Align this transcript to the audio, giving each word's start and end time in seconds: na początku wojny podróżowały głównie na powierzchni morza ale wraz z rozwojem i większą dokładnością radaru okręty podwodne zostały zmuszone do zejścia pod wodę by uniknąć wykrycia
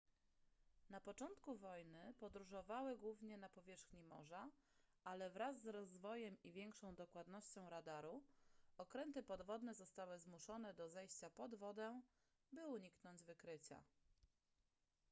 na 0.89 1.01
początku 1.01 1.55
wojny 1.55 2.13
podróżowały 2.19 2.97
głównie 2.97 3.37
na 3.37 3.49
powierzchni 3.49 4.03
morza 4.03 4.49
ale 5.03 5.29
wraz 5.29 5.61
z 5.61 5.67
rozwojem 5.67 6.37
i 6.43 6.51
większą 6.51 6.95
dokładnością 6.95 7.69
radaru 7.69 8.23
okręty 8.77 9.23
podwodne 9.23 9.73
zostały 9.73 10.19
zmuszone 10.19 10.73
do 10.73 10.89
zejścia 10.89 11.29
pod 11.29 11.55
wodę 11.55 12.01
by 12.53 12.67
uniknąć 12.67 13.23
wykrycia 13.23 13.83